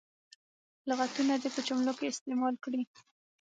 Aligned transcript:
لغتونه 0.89 1.33
دې 1.41 1.49
په 1.55 1.61
جملو 1.67 1.93
کې 1.99 2.09
استعمال 2.13 2.55
کړي. 2.63 2.81